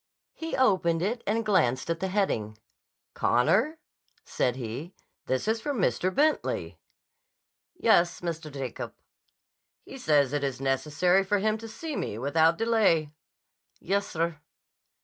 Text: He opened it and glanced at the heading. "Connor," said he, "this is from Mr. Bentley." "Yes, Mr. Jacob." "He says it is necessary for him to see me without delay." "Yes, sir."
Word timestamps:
He 0.33 0.57
opened 0.57 1.03
it 1.03 1.21
and 1.27 1.45
glanced 1.45 1.87
at 1.91 1.99
the 1.99 2.07
heading. 2.07 2.57
"Connor," 3.13 3.77
said 4.25 4.55
he, 4.55 4.95
"this 5.27 5.47
is 5.47 5.61
from 5.61 5.77
Mr. 5.79 6.11
Bentley." 6.11 6.79
"Yes, 7.75 8.21
Mr. 8.21 8.51
Jacob." 8.51 8.95
"He 9.85 9.99
says 9.99 10.33
it 10.33 10.43
is 10.43 10.59
necessary 10.59 11.23
for 11.23 11.37
him 11.37 11.55
to 11.59 11.67
see 11.67 11.95
me 11.95 12.17
without 12.17 12.57
delay." 12.57 13.11
"Yes, 13.79 14.07
sir." 14.07 14.39